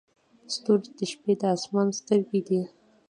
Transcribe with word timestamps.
ستوري 0.53 0.89
د 0.97 0.99
شپې 1.11 1.33
د 1.39 1.41
اسمان 1.55 1.87
سترګې 1.99 2.41
دي. 2.47 2.61